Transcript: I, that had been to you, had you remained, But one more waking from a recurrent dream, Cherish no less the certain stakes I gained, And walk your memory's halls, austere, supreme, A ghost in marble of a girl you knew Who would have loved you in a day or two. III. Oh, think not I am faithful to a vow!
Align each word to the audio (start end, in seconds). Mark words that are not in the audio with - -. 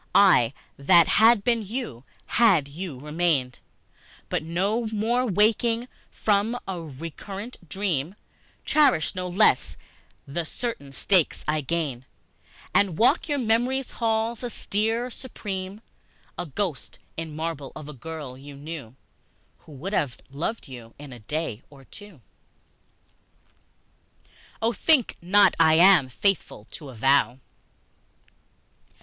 I, 0.15 0.53
that 0.77 1.07
had 1.07 1.43
been 1.43 1.59
to 1.59 1.65
you, 1.65 2.03
had 2.25 2.67
you 2.67 2.99
remained, 2.99 3.59
But 4.29 4.41
one 4.41 4.89
more 4.91 5.27
waking 5.27 5.87
from 6.09 6.57
a 6.67 6.81
recurrent 6.81 7.69
dream, 7.69 8.15
Cherish 8.65 9.13
no 9.13 9.27
less 9.27 9.77
the 10.25 10.43
certain 10.43 10.91
stakes 10.91 11.45
I 11.47 11.61
gained, 11.61 12.05
And 12.73 12.97
walk 12.97 13.29
your 13.29 13.37
memory's 13.37 13.91
halls, 13.91 14.43
austere, 14.43 15.11
supreme, 15.11 15.81
A 16.35 16.47
ghost 16.47 16.97
in 17.15 17.35
marble 17.35 17.71
of 17.75 17.87
a 17.87 17.93
girl 17.93 18.35
you 18.35 18.55
knew 18.55 18.95
Who 19.59 19.71
would 19.73 19.93
have 19.93 20.17
loved 20.31 20.67
you 20.67 20.95
in 20.97 21.13
a 21.13 21.19
day 21.19 21.61
or 21.69 21.83
two. 21.85 22.21
III. 24.25 24.29
Oh, 24.63 24.73
think 24.73 25.17
not 25.21 25.53
I 25.59 25.75
am 25.75 26.09
faithful 26.09 26.65
to 26.71 26.89
a 26.89 26.95
vow! 26.95 27.37